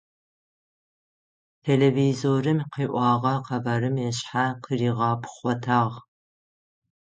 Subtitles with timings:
[1.65, 5.95] Телевизорым къыӏогъэ къэбарым ышъхьэ къыригъэпхъотагъ.